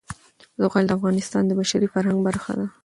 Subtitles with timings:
[0.61, 2.65] زغال د افغانستان د بشري فرهنګ برخه ده.